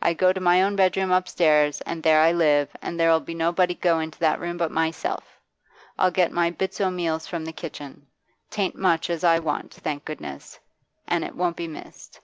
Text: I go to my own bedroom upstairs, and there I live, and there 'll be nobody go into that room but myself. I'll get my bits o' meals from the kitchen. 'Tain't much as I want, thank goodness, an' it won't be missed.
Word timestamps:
I 0.00 0.14
go 0.14 0.32
to 0.32 0.40
my 0.40 0.62
own 0.62 0.76
bedroom 0.76 1.10
upstairs, 1.12 1.82
and 1.82 2.02
there 2.02 2.22
I 2.22 2.32
live, 2.32 2.74
and 2.80 2.98
there 2.98 3.12
'll 3.12 3.20
be 3.20 3.34
nobody 3.34 3.74
go 3.74 4.00
into 4.00 4.18
that 4.20 4.40
room 4.40 4.56
but 4.56 4.70
myself. 4.70 5.38
I'll 5.98 6.10
get 6.10 6.32
my 6.32 6.48
bits 6.48 6.80
o' 6.80 6.90
meals 6.90 7.26
from 7.26 7.44
the 7.44 7.52
kitchen. 7.52 8.06
'Tain't 8.50 8.76
much 8.76 9.10
as 9.10 9.24
I 9.24 9.40
want, 9.40 9.74
thank 9.74 10.06
goodness, 10.06 10.58
an' 11.06 11.22
it 11.22 11.36
won't 11.36 11.56
be 11.58 11.68
missed. 11.68 12.16